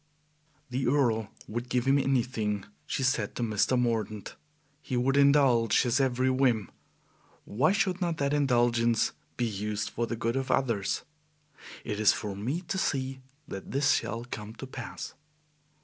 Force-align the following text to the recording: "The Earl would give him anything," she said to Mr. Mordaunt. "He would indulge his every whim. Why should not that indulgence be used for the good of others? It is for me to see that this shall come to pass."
"The 0.71 0.87
Earl 0.87 1.29
would 1.47 1.69
give 1.69 1.85
him 1.85 1.99
anything," 1.99 2.65
she 2.87 3.03
said 3.03 3.35
to 3.35 3.43
Mr. 3.43 3.79
Mordaunt. 3.79 4.35
"He 4.81 4.97
would 4.97 5.15
indulge 5.15 5.83
his 5.83 5.99
every 5.99 6.31
whim. 6.31 6.71
Why 7.45 7.71
should 7.71 8.01
not 8.01 8.17
that 8.17 8.33
indulgence 8.33 9.11
be 9.37 9.45
used 9.45 9.91
for 9.91 10.07
the 10.07 10.15
good 10.15 10.35
of 10.35 10.49
others? 10.49 11.03
It 11.83 11.99
is 11.99 12.13
for 12.13 12.35
me 12.35 12.61
to 12.61 12.79
see 12.79 13.21
that 13.47 13.69
this 13.69 13.91
shall 13.91 14.25
come 14.25 14.55
to 14.55 14.65
pass." 14.65 15.13